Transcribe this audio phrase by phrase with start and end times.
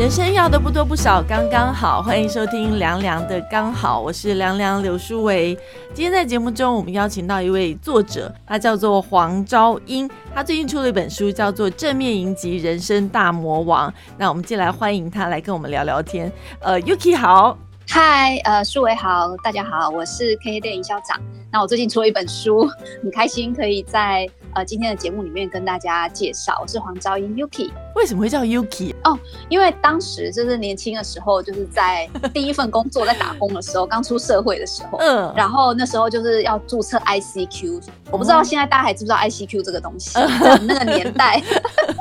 [0.00, 2.02] 人生要的不多不少，刚刚好。
[2.02, 5.54] 欢迎收听凉凉的刚好，我是凉凉刘书维。
[5.92, 13.90] 今天在节目中，我们邀请到一位作者，他叫做黄昭英，他最近出了一本书，叫做《正面迎击人生大魔王》。
[14.16, 16.32] 那我们进来欢迎他来跟我们聊聊天。
[16.62, 21.20] 呃，Yuki 好，嗨，呃，书维好，大家好，我是 K K 店营销长。
[21.52, 22.66] 那我最近出了一本书，
[23.02, 24.26] 很开心可以在。
[24.52, 27.70] 呃，今天的节目里面跟大家介绍，我是黄昭英 Yuki。
[27.94, 28.94] 为什么会叫 Yuki？
[29.04, 29.18] 哦，
[29.48, 41.40] 因为当时就是年轻的时候，就是在第一份工作在打工的时候，刚出社会的时候，嗯，然后那时候就是要注册 ICQ，我不知道现在大家还知不知道 ICQ 这个东西，在那个年代，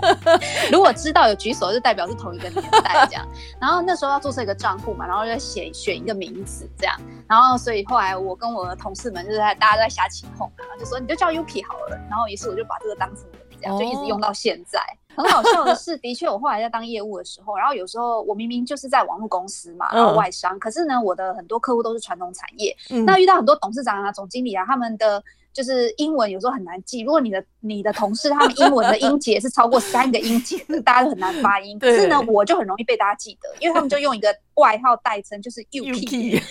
[0.74, 3.24] 如果知道有举手，就代表是同一个年代这样。
[3.62, 12.40] 然后那时候要注册一个账户嘛，然后就写选一个名字这样，然后所以后来我跟我的同事们就是在大家都在瞎起哄，然后就说你就叫 Yuki 好了，然后于。
[12.40, 14.80] 是，我就把这个当成我的这样，就一直用到现在。
[15.20, 22.76] 很好笑的是，的确，我后来在当业务的时候，然后有时候我明明就是在网络公司嘛，然后外商，可是呢，我的很多客户都是传统产业。
[23.06, 27.02] 那遇到很多董事长啊、总经理啊，他们的就是英文有时候很难记。
[27.02, 31.78] 如果你的你的同事他们英文的音节是超过三个音节，大家都很难发音。
[31.80, 36.42] 可是呢，我就很容易被大家记得，因为他们就用一个外号代称，就是 UK，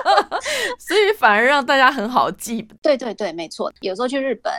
[0.78, 2.66] 所以反而让大家很好记。
[2.80, 3.70] 对对对，没错。
[3.80, 4.52] 有时候去日本。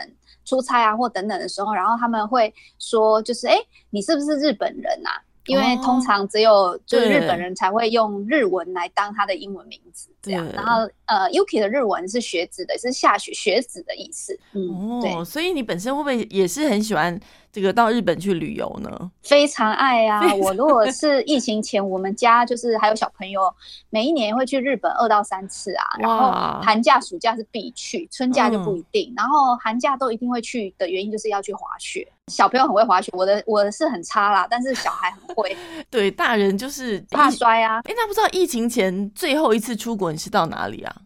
[0.48, 3.56] 出差啊，或等等的时候，然后他们会说，就是哎，
[3.90, 5.20] 你是不是日本人啊？
[5.44, 10.46] 因为通常只有就是日本人才会用日文来当他的英文名字，这样。
[10.52, 14.38] 然后呃，Yuki 的日文是雪子的，是下雪雪子的意思。
[14.52, 15.24] 嗯，对。
[15.24, 17.18] 所以你本身会不会也是很喜欢？
[17.50, 20.22] 这个到日本去旅游呢，非常爱啊！
[20.34, 23.40] 我如果是疫情前，我们家就是还有小朋友，
[23.88, 25.84] 每一年会去日本二到三次啊。
[25.98, 29.12] 然后寒假、暑假是必去，春假就不一定。
[29.16, 32.06] 然后寒假都一定会去的原因，就是要去滑雪。
[32.26, 35.56] 小朋友很会滑雪，我的我是很差啦，但是小孩很会。
[35.90, 37.80] 对，大人就是怕摔啊。
[37.84, 40.96] 哎，那不知道疫情前最后一次出国你是到哪里啊？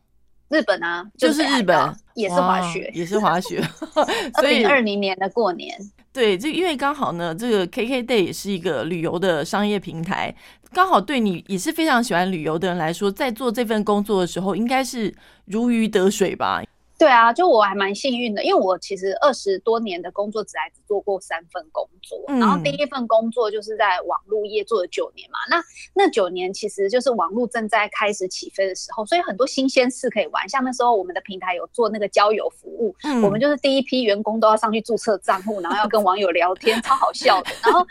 [0.48, 3.62] 日本啊，就是日本，也是滑雪，也是滑雪。
[4.34, 5.74] 二零二零年的过年。
[6.12, 10.34] 对，这因为刚好呢，这个 KK Day 也是一个旅游的商业平台，
[10.70, 15.14] 刚好对你也是非常喜欢旅游的人来说，在做这份工作的时候，应该是
[15.46, 16.62] 如鱼得水吧。
[17.02, 25.36] 对啊，就我还蛮幸运的，因为我其实二十多年的工作只来只做过三份工作，然后第一份工作就是在网络业做了九年嘛。
[25.50, 25.60] 那
[25.94, 30.48] 那九年其实就是网络正在开始起飞的时候，所以很多新鲜事可以玩。
[30.48, 37.50] 像那时候我们的平台有做那个交友服务，我们就是第一批员工都要上去注册账户，然后要跟网友聊天，超好笑的。
[37.64, 37.84] 然后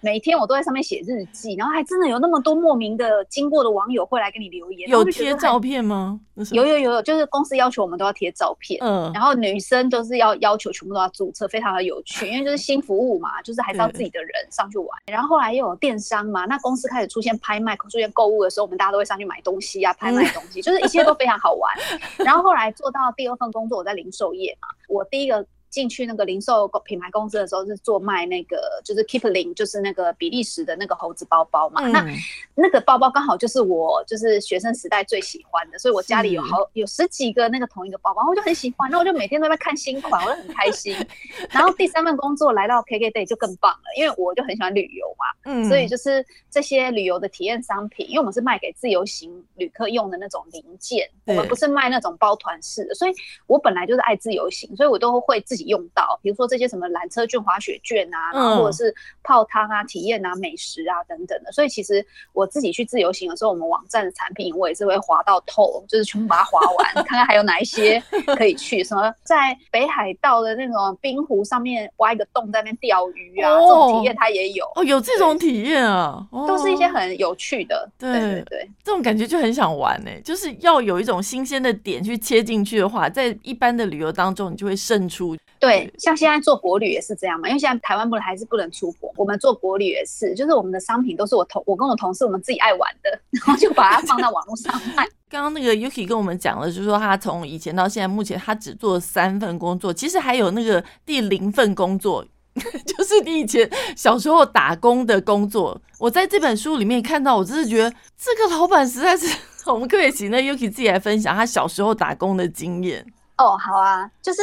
[0.00, 4.88] 每天我都在上面写日记，然后还真的有那么多莫名的经过的网友会来给你留言。
[4.88, 6.18] 有贴照片吗？
[6.50, 8.53] 有有有有，就是公司要求我们都要贴照。
[8.58, 14.88] 片，嗯，然后女生都是要要求全部都要注册，非常的有趣，因为就是新服务嘛，就是还是要自己的人上去玩。
[15.06, 21.72] 然后后来又有电商嘛，那公司开始出现拍卖、出现购物的时候，我们大家都会上去买东西啊，拍卖东西，就是一切都非常好玩。
[22.24, 25.46] 然后后来做到第二份工作，我在零售业嘛，我第一个。
[25.74, 31.84] 进去那个零售品牌公司的时候，是做卖那个就是 Keepling，就是那个比利时的那个猴子包包嘛。
[31.88, 32.06] 那
[32.54, 40.94] 那个包包刚好就是我就是学生时代最喜欢的，所以我家里有好有十几个那个同一个包包，我就很喜欢，那我就每天都在看新款，我就很开心。
[41.50, 53.12] 然后第三份工作来到 KK Day 就更棒了，因为我就很喜欢旅游嘛，嗯，所以就是这些旅游的体验商品，因为我们是卖给自由行旅客用的那种零件，我们不是卖那种包团式的，所以
[53.48, 55.63] 我本来就是爱自由行，所以我都会自己。
[55.66, 61.52] 用到，比如说这些什么缆车券、滑雪券啊，然后或者是泡汤啊、体验啊、美食啊等等的。
[61.52, 68.02] 所以其实我自己去自由行的时候，我们网站的产品我也是会滑到透，就是全部把它滑完， 看看还有哪一些
[68.36, 68.84] 可以去。
[68.84, 74.64] 什么在北海道的那种冰湖上面挖一个洞在那边钓鱼啊，这种体验它也有。
[74.74, 77.90] 哦，有这种体验啊，都是一些很有趣的。
[77.98, 85.36] 对对对，这种感觉就很想玩呢，就是要有一种新鲜的点去切进去的话，在一般的旅游当中，你就会胜出。
[85.64, 95.06] 对，像现在做国旅也是这样嘛，因为现在台湾不能还是不能出国，我们做国旅也是，就是我们的商品都是我同我跟我同事我们自己爱玩的， 然后就把它放到网络上卖。
[95.30, 102.24] 刚刚那个 Yuki 跟我们讲了，就是说他从以前到现在，目前他只做三份工作，其实还有那个第零份工作，
[102.86, 105.80] 就是你以前小时候打工的工作。
[105.98, 109.26] 我在这本书里面看到，我真是觉得这个老板实在是，
[109.66, 113.04] 我们可以请那 Yuki 自己来分享他小时候打工的经验。
[113.38, 114.40] 哦，好啊，就是。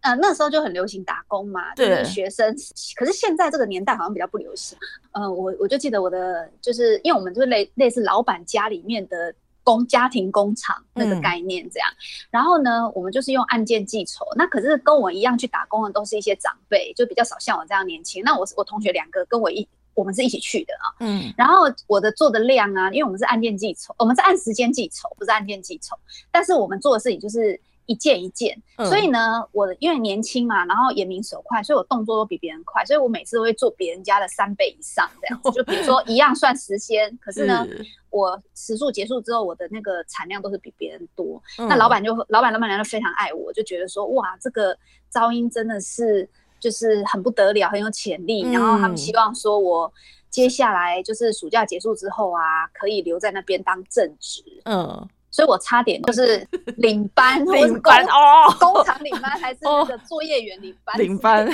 [0.00, 2.54] 呃，那时候就很流行打工嘛，就是学生。
[2.96, 4.78] 可是现在这个年代好像比较不流行。
[5.12, 9.34] 呃，我我就记得我的，就是因为我们就是类类似老板家里面的
[9.64, 11.88] 工家庭工厂那个概念这样。
[12.30, 14.24] 然后呢，我们就是用按件计酬。
[14.36, 18.22] 那可是跟我一样去打工的都是一些长辈，就比较少像我这样年轻。
[18.24, 19.66] 那我我同学两个跟我一。
[19.94, 20.86] 我们是一起去的啊。
[21.00, 25.98] 嗯，然后我的做的量啊，因为我们是按件计酬，我们是按时间计酬，不是按件计酬。
[26.30, 35.42] 但是我们做的事情就是一件一件，所以呢，我因为年轻嘛，然后眼明手快，所以我动作都比别人快，所以我每次都会做别人家的三倍以上这样。
[35.52, 37.66] 就比如说一样算时间，可是呢，
[38.10, 41.42] 我时数结束之后，我的那个产量都是比别人多。
[41.56, 44.76] 那老板就老板老板娘就非常爱我，就觉得说哇，这个
[45.12, 46.28] 噪音真的是。
[46.60, 48.40] 就是很不得了，很有潜力。
[48.50, 49.92] 然后他们希望说，我
[50.28, 54.42] 接下来就是暑假结束之后啊，可以留在那边当正职。
[54.64, 55.08] 嗯。
[55.30, 56.46] 所以我差点就是
[56.78, 61.46] 领班， 领班哦，工厂领班还是那个作业员领班，领班。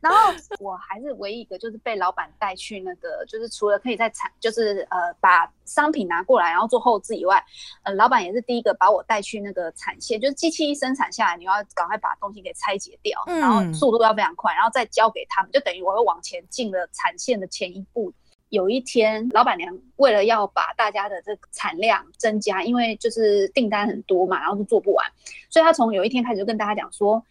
[0.00, 7.44] 然后我还是唯一一个就是被老板带去那个，就是除了可以在产，就是呃把商品拿过来然后做后置以外，
[7.82, 18.12] 呃老板也是第一个把我带去那个产线，就是机器一生产下来，你要赶快把东西给拆解掉，然后速度要非常快，然后再交给他们，就等于我又往前进了产线的前一步。
[18.50, 25.06] 有一天，老板娘为了要把大家的这个产量增加，因为就是订单很多嘛，然后都做不完，
[25.50, 27.22] 所以她从有一天开始就跟大家讲说：“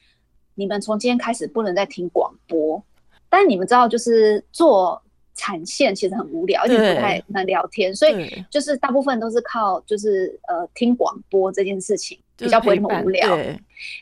[0.53, 2.81] 你们从今天开始不能再听广播。”
[3.29, 5.01] 但是你们知道，就是做
[5.35, 13.37] 产线其实很无聊，而且不太能聊天，所以就是大部分都是靠就是呃听广播这件事情比较不会那么无聊。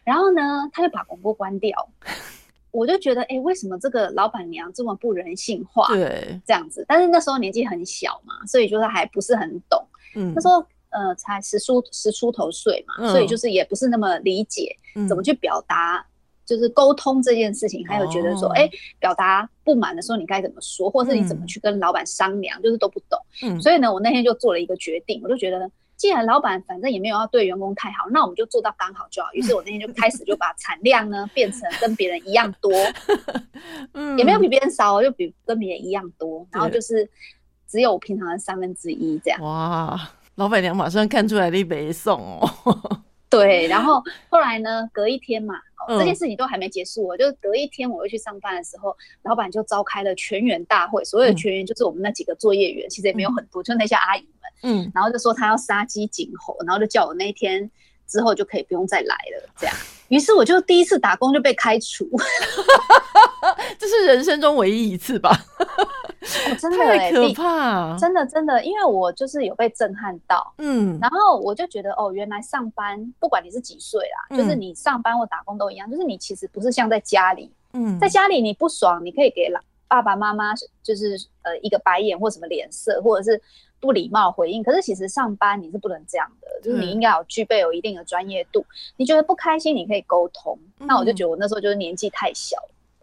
[0.04, 1.90] 然后呢，他就把广播关掉。
[2.75, 5.88] 我就觉得，哎，为什么这个老板娘这么不人性化？
[5.88, 6.83] 对，这样子。
[6.88, 9.81] 但是那时候年纪很小嘛，所以就是还不是很懂。
[10.16, 14.75] 嗯，那时候呃才十出十出头岁嘛，所以就是也不是那么理解
[15.07, 16.06] 怎么去表达，
[16.45, 18.69] 就是沟通这件事情，还有觉得说，哎，
[19.00, 23.18] 表达不满的时候你该怎么说，或者是你怎么去跟老板商量，就是都不懂。
[23.44, 25.71] 嗯，所以呢，我那天就做了一个决定，我就觉得。
[25.97, 29.30] 既然老板反正也没有要对员工太好，那我们就做到刚好就好。
[29.33, 32.71] 于是我那天就开始就把产量呢 变成跟别人一样多，
[33.94, 37.09] 嗯，也没有比别人少，就比跟别人一样多，然后就是
[37.68, 39.42] 只有平常的三分之一这样。
[39.42, 40.00] 哇，
[40.36, 42.50] 老板娘马上看出来你没送哦。
[43.38, 45.56] 对，然后后来呢，隔一天嘛，
[45.88, 54.30] 这件事情都还没结束，我就隔一天我又去上班的时候，老板就召开了全员大会，所有的全员就是我们那几个作业员，其实也没有很多，就那些阿姨们。
[54.64, 57.70] 嗯，然后就说他要杀鸡儆猴，然后就叫我那一天
[58.08, 59.76] 之后就可以不用再来了，这样。
[60.08, 62.08] 于是我就第一次打工就被开除，
[63.78, 65.32] 这是人生中唯一一次吧？
[66.60, 83.42] 真的 太可怕，真的真的，因为我就是有被震撼到，嗯，然后我就觉得哦，原来上班不管你是几岁啦，就是你上班或打工都一样，就是你其实不是像在家里，嗯，在家里你不爽，你可以给老爸爸妈妈就是呃一个白眼或什么脸色，或者是。
[83.82, 88.66] 不礼貌回应，可是其实上班你是不能这样的，就是你应该有具备有一定的专业度。
[88.96, 90.58] 你觉得不开心，你可以沟通。
[90.80, 92.58] 那我就觉得我那时候就是年纪太小，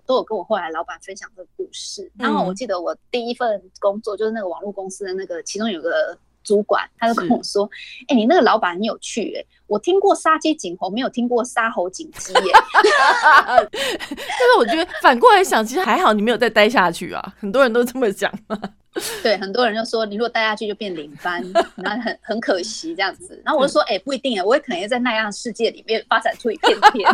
[0.06, 2.10] 都有跟我后来老板分享这个故事。
[2.18, 7.68] 然后我记得我第一份工作就是那个网络公司的那个，其中有个主管，他就跟我说
[8.08, 12.40] ：“哎，你那个老板很有趣，哎，我听过杀鸡儆猴，没有听过杀猴警鸡。”耶。
[13.72, 17.34] 但是我觉得反过来想，其实还好，你没有再待下去啊。
[17.38, 18.32] 很多人都这么讲。
[19.22, 21.42] 对，很多人就说你如果待下去就变领班，
[21.76, 23.40] 然后很很可惜这样子。
[23.42, 27.08] 然后我就说，哎，不一定啊，我也可能要在那样的世界里面发展出一片天，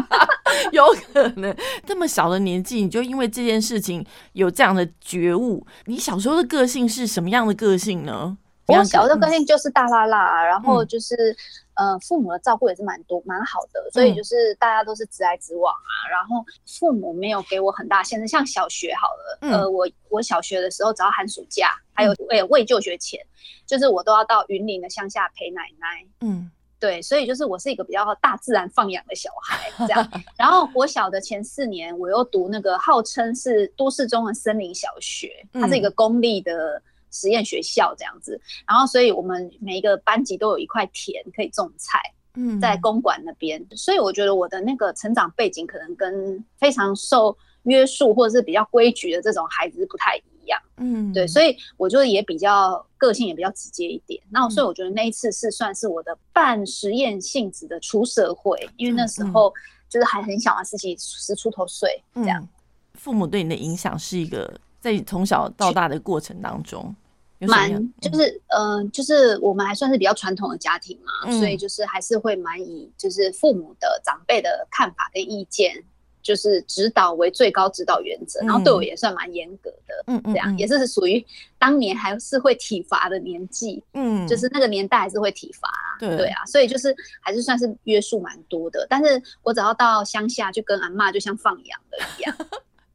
[0.73, 1.55] 有可能。
[1.87, 5.65] 这么小的年纪，你就因为这件事情有这样的觉悟。
[5.85, 8.37] 你小时候的个性是什么样的个性呢？
[8.69, 11.37] 我小时候个性就是大辣辣，然后就是。
[11.79, 16.11] 呃，父母的照顾也是蛮多蛮好的，所以就是大家都是直来直往啊。
[16.11, 23.25] 然后父母没有给我很大限制，像小学好了，呃，我我小学的时候只要寒暑假，还有为未就学前，
[23.65, 26.05] 就是我都要到云林的乡下陪奶奶。
[26.23, 30.11] 嗯，对，所以就是我是一个比较大自然放养的小孩这样。
[30.37, 36.83] 然后国小的前四年，我又读那个号称是都市中的森林小学，它是一个公立的。
[37.11, 41.99] 实验学校这样子，然后所以我们每一个班级都有一块田可以种菜，
[42.35, 54.23] 嗯，在公馆那边，所以我觉得我的那个成长背景可能跟非常受约束或者是比较规矩的这种孩子不太一样，嗯，对，所以我觉得也比较个性也比较直接一点。
[54.31, 59.53] 那所以我觉得那一次是算是我的半实验性质的出社会，因为那时候
[59.89, 62.49] 就是还很小啊，十几十出头岁这样。
[62.95, 64.59] 父母对你的影响是一个。
[64.89, 66.95] 在从小到大的过程当中，
[67.41, 75.85] 蛮就是嗯，就是我们还算是比较传统的家庭嘛，所以就是还是会蛮以就是父母的长辈的看法跟意见，
[76.23, 81.25] 就是指导为最高指导原则，然后对我也算蛮严格的，嗯嗯，这样也是属于
[81.59, 85.69] 当年还是会体罚的年纪，嗯，就是那个年代还是会体罚，
[86.01, 92.37] 对对啊，所以就是还是算是约束蛮多的，但是我只要到乡下就跟阿妈就像放羊的一样。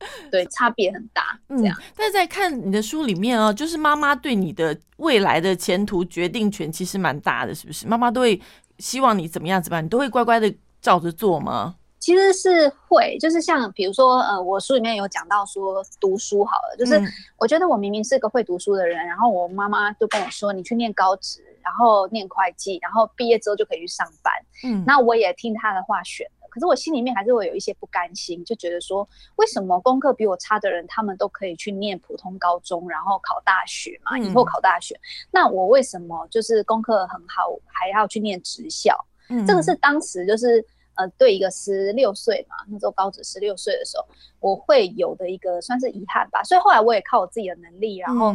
[0.31, 1.39] 对，差别很大。
[1.49, 7.87] 这样，但是在看你的书里面哦，就是妈妈对你的未来的前途决定权其实蛮大的，是不是？
[7.87, 8.39] 妈妈都会
[8.79, 9.83] 希望你怎么样怎么样？
[9.83, 11.75] 你都会乖乖的照着做吗？
[11.99, 17.01] 其实是会，就是像比如说，呃，我书里面有讲到说读书好了，就是
[17.37, 24.33] 我觉得我明明是个会读书的人，然后我妈妈就跟我说，你去念高职，然后念会计，然后毕业之后就可以去上班。
[24.65, 29.07] 嗯，那我也听她的话选了，可是我心里面还是会有一些不甘心，就觉得说，
[29.37, 34.99] 为什么功课比我差的人，他们都可以去念普通高中，然后考大学嘛，以后考大学，
[35.31, 38.95] 那我为什么就是功课很好，还要去念职校？
[39.29, 40.63] 嗯，这个是当时就是。
[40.95, 44.05] 呃，对一个十六岁嘛，那时候高职十六岁的时候，
[44.39, 46.43] 我会有的一个算是遗憾吧。
[46.43, 48.27] 所以后来我也靠我自己的能力，然后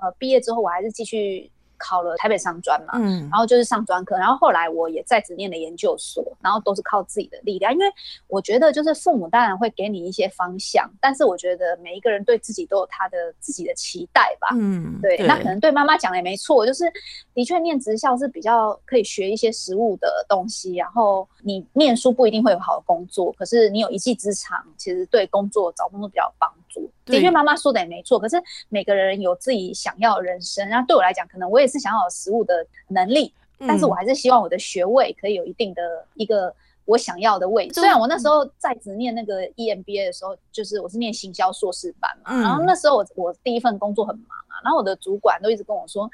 [0.00, 1.50] 呃，毕业之后我还是继续。
[1.78, 7.86] 考了台北上专嘛，嗯，然后就是上专科，然后后来我也在职念了研究所，然后都是靠自己的力量，因为
[8.28, 16.84] 我觉得就是父母当然会给你一些方向，但是我觉得每一个人对自己都有他的自己的期待吧，嗯，对，那可能对妈妈讲的也没错，就是
[17.32, 26.63] 的确念职校是比较可以学一些实务的东西，然后你念书不一定会有好的工作，可是你有一技之长，其实对工作找工作比较有帮助。
[27.04, 28.18] 的确，妈妈说的也没错。
[28.18, 35.82] 可是每个人有自己想要的人生，然后对我来讲，可能我也是想要有实务的能力，但是我还是希望我的学位可以有一定的
[36.14, 36.54] 一个
[36.84, 37.80] 我想要的位置。
[37.80, 46.10] 虽然我那时候在职念那个 EMBA 的时候，就是我是念行销硕士班嘛，然后那时候我我第一份工作很忙啊，然后我的主管都一直跟我说：“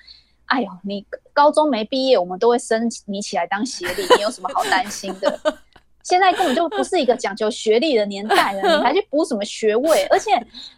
[0.46, 5.38] 哎呦，你高中没毕业，我们都会升你起来当协理，你有什么好担心的？”
[6.02, 10.04] 现在根本就不是一个讲究学历的年代了，你还去补什么学位？
[10.06, 10.34] 而且，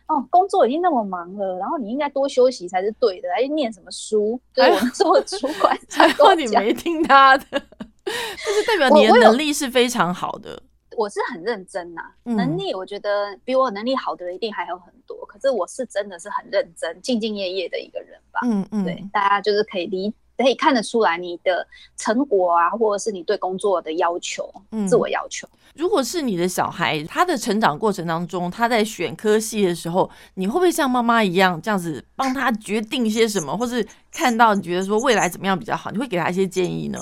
[0.09, 4.41] 哦，工作已经那么忙了，然后你应该多休息才是对的，还去念什么书？
[4.55, 10.61] 对我做主管， 才说你没听他的， 就是代表你的能力是非常好的。
[10.95, 18.41] 我是很认真呐，能力我觉得比我能力好的人一定还有很多，可是我是真的是很认真、兢兢业业的一个人吧。
[18.45, 20.13] 嗯嗯，对，大家就是可以理。
[20.43, 25.49] 可以看得出来你的成果啊，或者是你对工作的要求，嗯自我要求。
[25.75, 36.99] 如果是你的小孩，他的成长过程当中，他在选科系的时候，你会不会像妈妈一样这样子帮他决定些什么，或是看到你觉得说未来怎么样比较好，你会给他一些建议呢？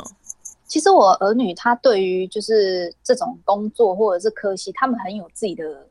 [0.66, 5.88] 其实我儿女他对于就是这种工作或者是科系，他们很有自己的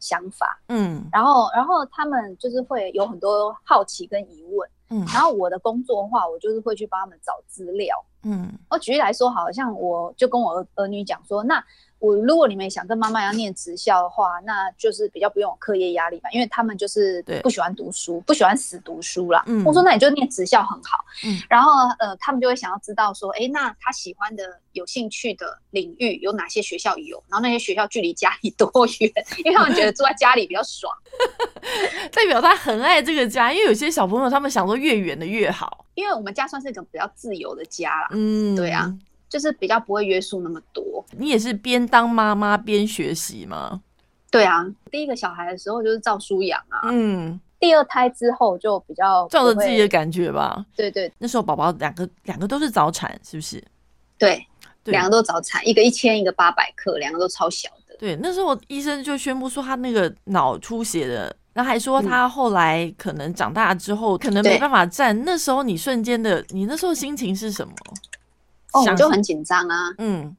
[0.00, 4.66] 想法，嗯，然后然后他们就是会有很多好奇跟疑问。
[4.88, 8.04] 嗯，然后我的工作的话，我就是会去帮他们找资料。
[8.22, 11.62] 嗯，我举例来说，好像我就跟我儿儿女讲说，那。
[11.98, 19.42] 我如果你们想跟妈妈要念职校的话，那就是比较不用有课业压力嘛，因为他们就是不喜欢读书，不喜欢死读书啦。
[19.46, 21.02] 嗯，我说那你就念职校很好。
[21.24, 27.16] 嗯，然后呃，他们就会想要知道说，哎，那他喜欢的、有兴趣的领域有哪些学校有？
[27.28, 28.70] 然后那些学校距离家里 多
[29.00, 29.10] 远？
[29.38, 30.92] 因为他们觉得住在家里比较爽，
[32.12, 33.50] 代表他很爱这个家。
[33.50, 38.08] 因为有些小朋友他们想说越远的越好，因为我们家算是一个比较自由的家啦。
[38.12, 38.96] 嗯，对啊。
[39.28, 41.04] 就是比较不会约束那么多。
[41.10, 43.82] 你也是边当妈妈边学习吗？
[44.30, 46.82] 对啊，第一个小孩的时候就是照书养啊。
[46.84, 47.38] 嗯。
[47.58, 50.64] 第二胎之后就比较照着自己的感觉吧。
[50.76, 51.10] 对对。
[51.18, 53.62] 那时候宝宝两个两个都是早产，是不是？
[54.16, 54.46] 对，
[54.84, 57.96] 两个都早产，一个一千，一个八百克，两个都超小的。
[57.98, 65.24] 对，那时候医生就宣布说他那个脑出血的，然后还说他后来可能长大之后可能没办法站。
[65.24, 67.72] 那时候你瞬间的，你那时候心情是什么？
[68.74, 70.36] 我就很紧张啊，嗯，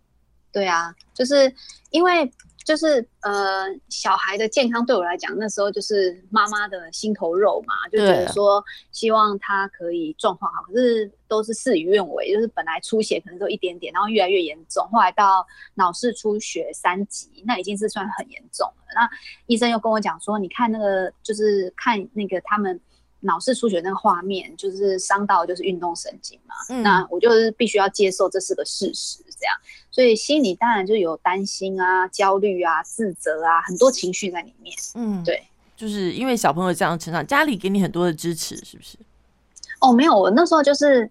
[0.51, 1.51] 对啊，就是
[1.89, 2.31] 因为
[2.67, 18.83] 就是呃，小孩的健康对我来讲，那时候就是妈妈的心头肉嘛，就觉得说希望他可以状况好，可是都是事与愿违，就是本来出血可能都一点点，然后越来越严重，后来到脑室出血三级，那已经是算很严重了。
[18.93, 19.09] 那
[19.45, 22.77] 医生又跟我讲说，你看那个就是看那个他们。
[23.21, 26.53] 脑室出血那个画面，就是伤到就是运动神经嘛。
[26.69, 29.55] 嗯，那我就是必须要接受这是个事实，这样，
[29.91, 34.75] 所以心里当然就有担心啊、焦虑啊、自责啊，很多情绪在里面。
[34.95, 35.43] 嗯，对，
[35.75, 38.97] 就是因为小朋友这样成长，家里给你很多的支持，是不是？
[39.79, 41.09] 哦，没有，我那时候就是，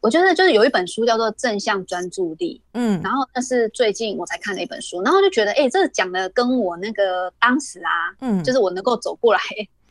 [0.00, 9.40] 我觉得就是有一本书叫做《正向专注力》，嗯，然后那是最近我才看了一本书，然后就觉得，哎，这讲的跟我那个当时啊，嗯，就是我能够走过来。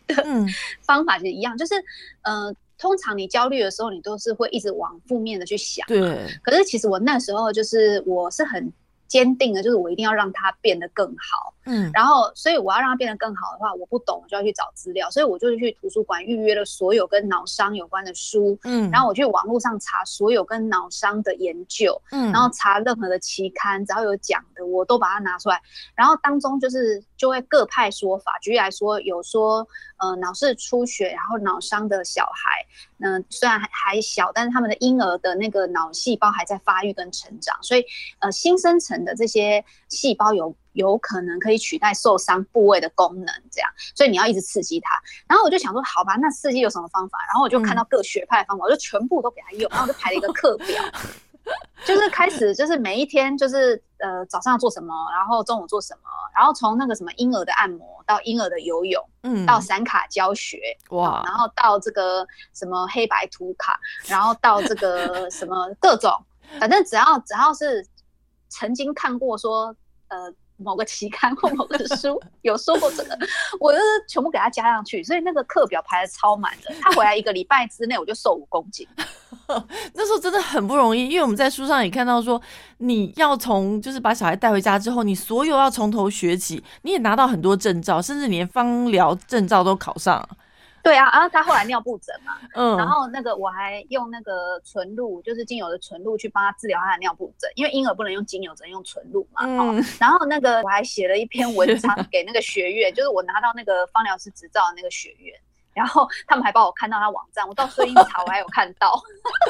[0.08, 0.24] 的
[0.84, 1.76] 方法其实一样，就是，
[2.22, 5.86] 呃，通常你焦虑的时候，你都是会一直往负面的去想。
[5.88, 6.28] 对。
[6.44, 8.72] 可是其实我那时候就是我是很
[9.08, 11.54] 坚定的，就是我一定要让它变得更好。
[11.68, 25.62] 嗯，然后所以我要让它变得更好的话，我不懂，我就要去找资料，所以我就去图书馆预约了所有跟脑伤有关的书，嗯，然后我去网络上查所有跟脑伤的研究，嗯，然后查任何的期刊，只要有讲的，我都把它拿出来，
[25.94, 32.66] 然后当中就是就会各派说法，举例来说，有说呃脑室出血然后脑伤的小孩，
[33.06, 37.84] 嗯，虽然还还小，但是他们的婴儿的那个脑细胞还在发育跟成长，所以
[38.20, 40.56] 呃新生成的这些细胞有。
[40.78, 44.94] 有可能可以取代受伤部位的功能，这样，所以你要一直刺激它。
[45.28, 47.18] 然后我就想说，好吧，那刺激有什么方法？
[47.28, 50.84] 然后我就看到各学派的方法，我就全部都给他用，然后就排了一个课表，
[51.84, 60.60] 就是开始就是每一天就是呃早上要做什么，然后中午做什么，然后从那个什么婴儿的按摩到婴儿的游泳，嗯，到散卡教学，
[60.92, 66.14] 哇，然后到这个什么黑白图卡，然后到这个什么各种，
[66.60, 67.86] 反正只要只要是
[68.50, 69.76] 曾经看过说
[70.10, 70.34] 呃。
[70.58, 73.18] 某个期刊 或某个书有说过这个，
[73.60, 76.74] 我就是全部给他加上去，所以那个课表排的超满的。
[76.82, 78.88] 他回来一个礼拜之内，我就瘦五公斤。
[79.94, 82.42] 那时候真的很不容易，因为我们在书上也看到说，
[82.80, 90.28] 你要从就是把小孩带回家之后，你所有要从头学起，你也拿到很多证照，甚至连方疗证照都考上。
[90.88, 99.42] 对啊，然后他后来尿布疹嘛， 嗯，然后那个我还用那个纯露，就是精油的纯露去帮他治疗他的尿布疹，因为婴儿不能用精油，只能用纯露嘛。
[99.44, 105.38] 嗯，然后那个我还写了一篇文章 给那个学院，就是我拿到那个芳疗师执照的那个学院，
[105.74, 108.98] 然后他们还帮我看到他网站，我到睡鹰巢我还有看到。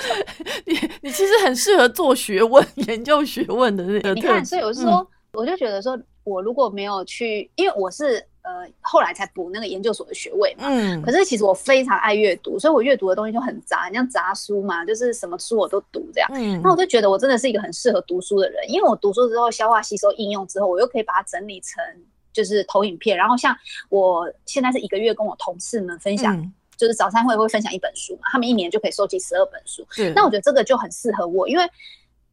[0.66, 4.16] 你你其实很适合做学问、研究学问的那个。
[4.16, 8.28] 你看，所以我是说，我就觉得说，我如果没有去，因为我是。
[8.48, 10.70] 呃，后来才补那个研究所的学位嘛。
[10.70, 11.02] 嗯。
[11.02, 16.30] 可是其实我非常爱阅读，所以我阅读的东西就很杂，像杂书嘛，就是什么书我都读这样。
[16.34, 16.62] 嗯。
[16.64, 21.84] 那我就觉得我真的是一个很适合读书的人，因为我读书之后消化吸收应用之后，我又可以把它整理成
[22.32, 23.18] 就是投影片。
[23.18, 23.54] 然后像
[23.90, 29.86] 我现在是一个月跟我同事们分享，就是早餐会会分享一本书嘛，他们一年就可以收集十二本书。
[30.16, 31.70] 那我觉得这个就很适合我，因为。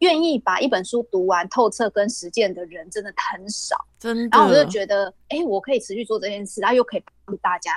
[0.04, 4.36] 愿意把一本书读完透彻跟实践的人真的很少，真的。
[4.36, 7.72] 然后我就觉得，哎，我可以持续做这件事，然后又可以帮助大家，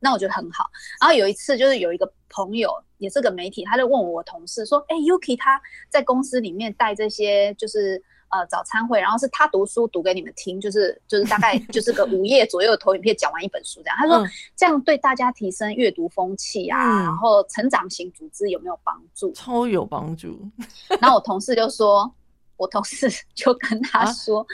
[0.00, 0.64] 那我觉得很好。
[1.00, 8.02] 然后有一次，就是有一个朋友也是个媒体，他就问我同事说，哎，Yuki 他在公司里面带这些，就是。
[8.30, 13.96] 呃，早餐会，然后是他读书读给你们听，就是就是大概 就是个五页左右的投影片，讲完一本书这样。
[13.98, 19.32] 他说这样对大家提升阅读风气啊，然后成长型组织有没有帮助？
[19.32, 20.40] 超有帮助。
[21.00, 22.12] 然后我同事就说，
[22.56, 24.46] 我同事就跟他说，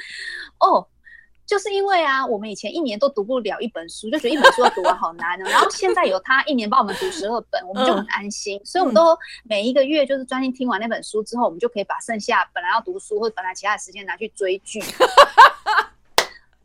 [0.61, 0.87] 哦。
[1.47, 5.49] 就是因为啊，我们以前一年都读不了一本书，就觉得一本书要读完好难呢。
[5.51, 8.61] 然后现在有他一年帮我们读十二本，我们就很安心。
[8.65, 14.81] 所以我们都每一个月就是专心听完那本书之后，我们就可以把剩下本来要读书或者本来其他的时间拿去追剧。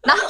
[0.02, 0.28] 然后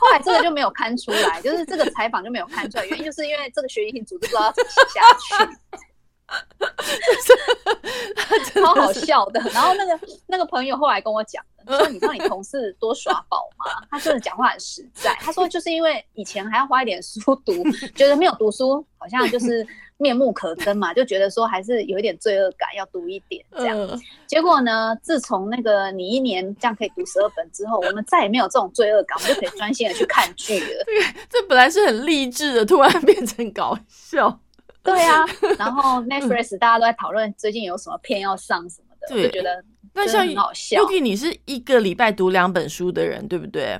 [0.00, 5.85] 后来这个就没有看出来，就是这个采访就没有看出来，原因就是因为这个学习型组织不知道怎么写下去。
[8.54, 9.40] 超好笑的。
[9.52, 13.66] 然后那个那个朋友后来跟我讲说：“你知道你同事多耍宝嘛？
[13.90, 15.14] 他真的讲话很实在。
[15.20, 17.52] 他说就是因为以前还要花一点书读，
[17.94, 19.66] 觉得没有读书好像就是
[19.98, 24.00] 面目可憎嘛，就觉得说还是有一点罪恶感，要读一点这样。
[24.26, 30.84] 结果呢，自从那个你一年这样可以读十二本之后，我们再也没有这种罪恶感，我们就可以专心的去看剧了。
[31.28, 34.40] 这本来是很励志的，突然变成搞笑。”
[34.86, 35.24] 对啊，
[35.58, 40.24] 然后 Netflix 大家都在讨论最近有什么片要上什么的，就觉得那像。
[40.26, 43.78] Yuki，你是一个礼拜读两本书的人，对不对？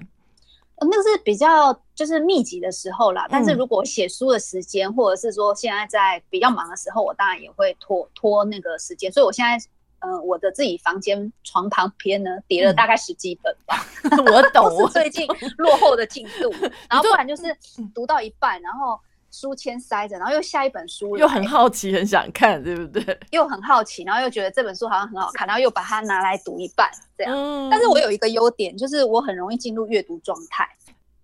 [0.78, 3.26] 那个是比较就是密集的时候啦。
[3.30, 9.10] 但是如果写书的时间，或者是说现在在比较忙的时候，我当然也会拖拖那个时间。
[9.10, 9.68] 所以我现在，
[10.00, 13.86] 呃，我的自己房间床旁边呢叠了大概十几本吧。
[14.32, 16.50] 我懂， 我最近落后的进度。
[16.90, 17.44] 然后不然就是
[17.94, 19.00] 读到一半，然后。
[19.36, 23.18] 书签塞着，然后又下一本书，又很好奇，很想看，对不对？
[23.32, 27.68] 又很好奇，然后又觉得这本书好像很好看，然后又把它拿来读一半，这样。
[27.70, 30.66] 但是我有一个优点，就是我很容易进入阅读状态，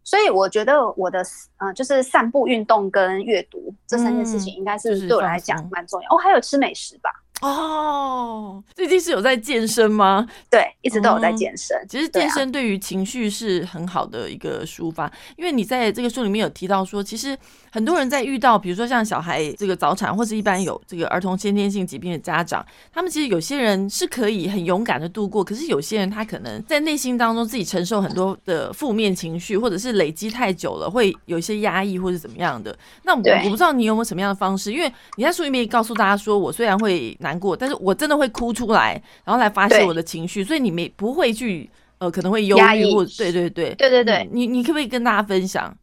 [0.04, 1.24] 所以我觉得我的
[1.56, 6.08] 嗯，就是散步、运动跟阅读这三件事情，应该是对我来讲蛮重要。
[6.10, 7.10] 哦，还有吃美食吧。
[7.42, 10.24] 哦，最近是有在健身吗？
[10.48, 11.76] 对，一直都有在健身。
[11.88, 17.36] 其实健身对于情绪是很好的一个抒发，因为你在这个书里面有提到说，其实
[17.72, 32.78] 很多人在遇到，比如说像小孩这个早产，或是一般有这个儿童先天性疾病的家长，他们其实有些人是可以很勇敢的度过，可是有些人他可能在内心当中自己承受很多的负面情绪，或者是累积太久了，会有一些压抑或者怎么样的。
[33.02, 37.31] 那我我不知道你有没有什么样的方式，因为你在书里面告诉大家说，我虽然会难。
[37.32, 41.68] 难过，但是我真的会哭出来，然后来发泄我的情绪，所以你没不会去
[41.98, 43.74] 呃可能会忧郁或对对对。
[43.74, 45.74] 对对对，你你可不可以跟大家分享？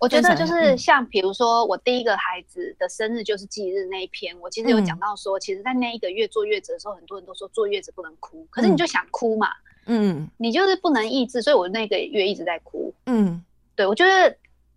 [0.00, 9.48] 我觉得就是像比如说我第一个孩子的生日就是忌日那一篇，我其实有讲到说，其实，在那一个月坐月子的时候，很多人都说坐月子不能哭，可是你就想哭嘛，
[9.86, 13.42] 嗯，你就是不能抑制，所以我那个月一直在哭，嗯，
[13.74, 14.36] 对我觉得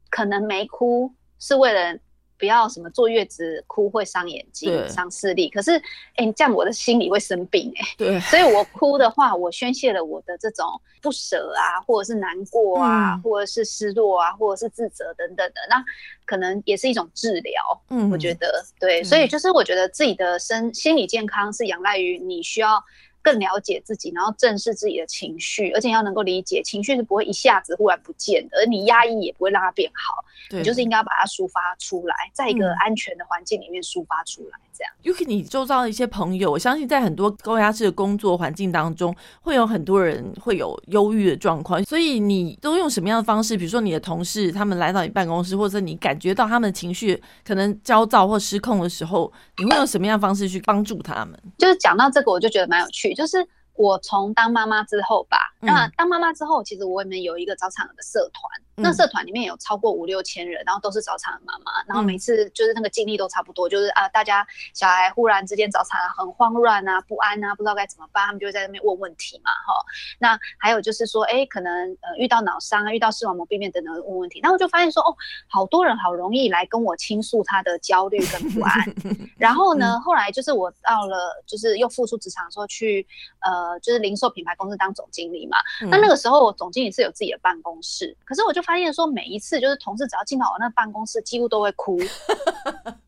[0.10, 1.97] 可能没哭是为了。
[2.39, 5.71] 不要什么坐月子哭会伤眼睛、伤视力，可是
[6.15, 7.86] 哎，这样我的心里会生病哎。
[7.97, 10.65] 对，所以我哭的话，我宣泄了我的这种
[11.02, 15.84] 不舍啊，或者是难过啊，或者是失落啊，或者是自责等等的，那
[16.25, 17.82] 可能也是一种治疗。
[17.89, 22.82] 嗯，我觉得对，所以就是我觉得自己的身心理健康是仰赖于你需要。
[23.29, 30.25] 更了解自己，然后正视自己的情绪，而且要能够理解情绪是不会一下子忽然不见的，而你压抑也不会让它变好。
[30.49, 34.91] 你就是应该把它抒发出来，在一个安全的环境里面抒发出来，这样。
[35.03, 41.83] 尤其你周遭的一些朋友，我相信在很多高压式的工作环境当中，会有很多人会有忧郁的状况。
[41.83, 43.55] 所以你都用什么样的方式？
[43.55, 51.39] 比如说你的同事他们来到你办公室，或者你感觉到他们的情绪可能焦躁或失控的时候，你会用什么样的方式去帮助他们？
[51.59, 53.45] 就是讲到这个，我就觉得蛮有趣，就是。
[53.75, 58.43] 我从当妈妈之后吧，那当妈妈之后，其实我们有一个早产儿的社团。
[58.81, 69.73] 那社团里面有超过五六千人，然后都是早产的妈妈，然后每次就是那个经历都差不多，就是啊，大家小孩忽然之间早产很慌乱啊、不安啊，不知道该怎么办，他们就会在那边问问题嘛，哈。
[70.19, 75.15] 那还有就是说，哎，可能呃遇到脑伤啊、遇到视网膜病变等等问问题，那我就发现说，哦，
[75.47, 78.73] 好多人好容易来跟我倾诉他的焦虑跟不安。
[79.37, 83.05] 然后呢，后来就是我到了就是又复出职场的时候去，
[83.41, 85.57] 呃，就是零售品牌公司当总经理嘛。
[85.89, 88.61] 那那个时候总经理是有自己的办公室，可是我就。
[88.69, 91.97] 发现说每一次就是同事只要进到我那办公室，几乎都会哭，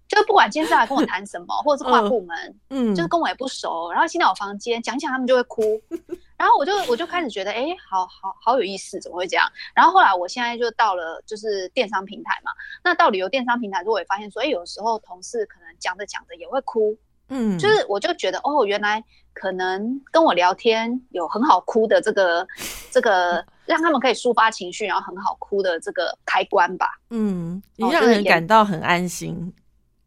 [0.07, 5.79] 就是不管今天是来跟我谈什么，或者是跨部门，嗯，就是跟我也不熟，然后进到我房间讲讲，他们就会哭，
[6.35, 9.47] 然后我就我就开始觉得，哎，好好好有意思，怎么会这样？
[9.75, 12.51] 然后后来我现在就到了就是电商平台嘛，
[12.83, 16.97] 那到旅游电商平台，我也发现说，哎，有时候同事可能讲着讲着也会哭，
[17.27, 22.47] 嗯，就是我就觉得，哦，原来可能跟我聊天有很好哭的这个
[22.89, 23.45] 这个。
[23.71, 26.99] 让他们可以抒发情绪，然后很好哭的这个开关吧。
[27.09, 29.53] 嗯，也让人感到很安心，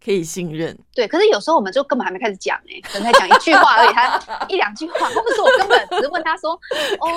[0.05, 0.79] 可以信任。
[0.95, 6.53] 对，可是有时候我们就根本还没开始讲哎， 可能才讲一句话而已，他 一两句话，或者是我根本只是问他说
[7.01, 7.09] ：“哦，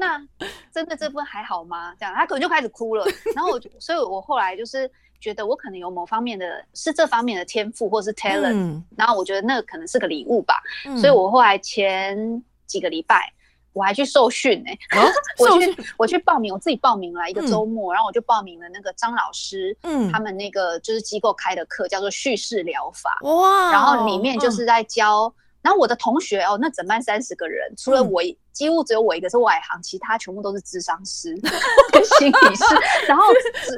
[0.00, 0.18] 那
[0.72, 3.04] 真的这部分还好吗？”这样他可能就开始哭了。
[3.34, 8.82] 然后我，所以我后来就是觉得我可能有某方面的是这方面的天赋，或是 talent。
[8.96, 10.62] 然后我觉得那个可能是个礼物吧。
[10.98, 13.30] 所以我后来前几个礼拜。
[13.72, 14.70] 我还去受训呢，
[15.38, 25.32] 我去我去报名，我自己报名了一个周末，然后我就报名了那个张老师，嗯，他们那个就是机构开的课，叫做叙事疗法，哇，然后里面就是在教。
[25.62, 28.22] 然后我的同学哦，那整班三十个人，除了我，
[28.60, 31.34] 几乎只有我一个是外行，其他全部都是智商师、
[31.90, 32.64] 跟心理师，
[33.08, 33.24] 然后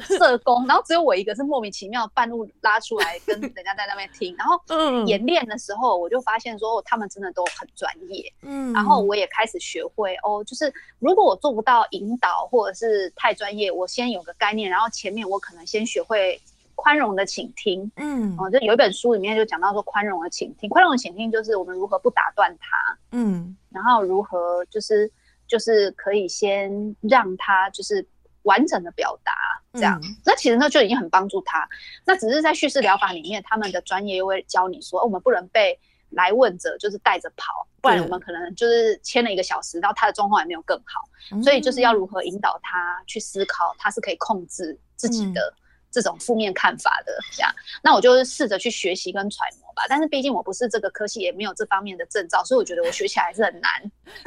[0.09, 4.35] 社工，然后只有我一个是莫名其妙半路拉出来跟 人家在那边听。
[4.37, 4.61] 然后
[5.07, 8.33] 演练的时候，我就发现说他们真的都很专业。
[8.43, 16.41] 嗯，然后我也开始学会哦，就是如果我做不到引导或者是太专业，我先有个概念，然后前面我可能先学会。
[16.75, 25.11] 宽容的倾听，嗯，哦，就有一本书里面就讲到说，宽容的倾听，宽容的倾听就是我们如何不打断他，嗯，然后如何就是
[25.47, 28.07] 就是可以先让他就是
[28.43, 29.33] 完整的表达，
[29.73, 31.69] 这样，那其实那就已经很帮助他。
[32.05, 35.79] 那只是在叙事疗法里面，他们的专业又会教你说，哦我们不能被
[36.11, 45.55] 来问者就是带着跑，不然我们可能就是签了一个小时，然后他的状况也没有更好，所以就是要如何引导他去思考，他是可以控制自己的。
[45.93, 49.83] 这种负面看法的这样，那我就试着去学习跟揣摩吧。
[49.89, 53.71] 但是毕竟我不是这个科系，也没有这方面的证照，所以我觉得我学起来还是很难。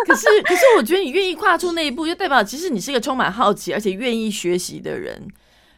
[0.06, 5.28] 可是，可是我觉得你愿意跨出那一步，就代表其实你是一个充满好奇而且愿意学习的人。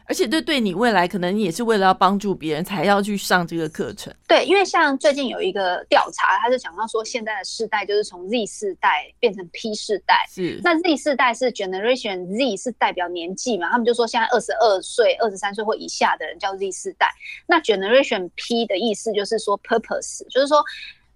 [0.08, 4.12] 而且对对你未来可能也是为了要帮助别人才要去上这个课程。
[4.26, 10.24] 对，因为像最近有一个调查，他就讲到说，现在的世代就是从 Z 世代变成 P 世代。
[10.30, 10.58] 是。
[10.64, 13.68] 那 Z 世代是 Generation Z，是代表年纪嘛？
[13.70, 17.08] 他们就说现在二十二岁、二十三岁或以下的人叫 Z 世代。
[17.46, 20.64] 那 Generation P 的意思就是说 Purpose，就是说。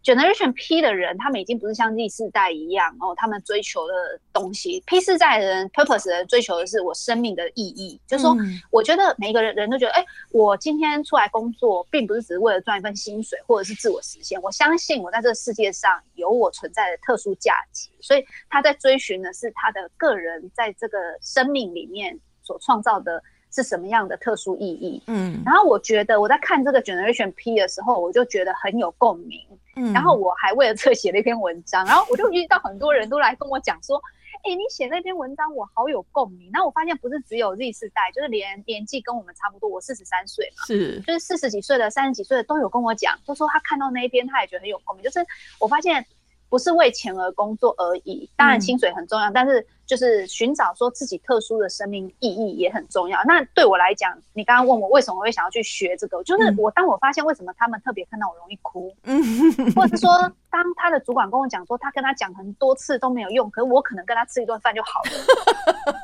[0.04, 4.82] Generation P 的人，他们已经不是像第四代一样哦，他们追求的东西。
[4.86, 8.00] P 四代的人，Purpose 的人追求的是我生命的意义。
[8.06, 8.36] 就是说，
[8.70, 14.40] 我觉得每一个人人都觉得，哎，我今天出来工作，并不是只是为了赚一份薪水，或者是自我实现。
[14.42, 23.22] 我相信我在这个世界上有我存在的特殊价值，所以他在追寻的是他的个人在这个生命里面所创造的。
[23.54, 25.02] 是什么样的特殊意义？
[25.08, 29.38] 嗯，然后我觉得我在看这个 Generation P 的时候，我就觉得很有共鸣。
[29.76, 34.00] 嗯，然后我还为了这写了一篇文章，然后我就遇到很多人都来跟我讲说
[34.44, 36.50] ：“哎，你写那篇文章我好有共鸣。
[36.52, 45.04] 那我发现不是只有 Z 世代，就是连年纪跟我们差不多，我四十三岁嘛，是，就是四十几岁的、三十几岁的都有跟我讲，就说他看到那一篇，他也觉得很有共鸣。
[45.04, 45.24] 就是
[45.58, 46.04] 我发现。
[46.52, 53.18] 不是为钱而工作而已，当然薪水很重要，但是就是寻找说自己特殊的生命意义也很重要。
[53.24, 58.94] 那对我来讲，你刚刚问我为什么会想要去学这个，就是我当我发现为什么他们特别看到我容易哭，
[59.74, 65.00] 或者是说当他的主管跟我讲说他跟他讲很多次都没有用，可是我可能跟他吃一顿饭就好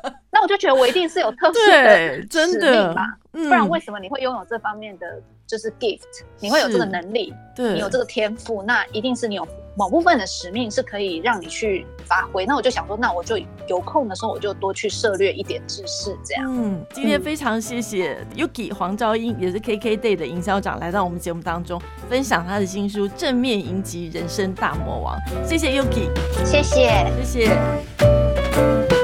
[0.03, 5.07] 了， 那我就觉得我一定是有特 殊的使命吧，不然为什么你会拥有这方面的？
[5.49, 6.03] 就是 gift，
[6.41, 12.45] 你会有这个能力，你有这个天赋，那一定是你有某部分的使命是可以让你去发挥。
[12.45, 16.45] 那我就想说，那我就有空的时候，我就多去涉略一点知识，这样。
[16.47, 25.17] 嗯，今天非常谢谢 Yuki 黄昭英，也是 KK Day 的营销长，来到我们节目当中分享他的新书《正面迎击人生大魔王》。
[25.49, 26.11] 谢谢 Yuki，
[26.45, 28.98] 谢谢，谢谢。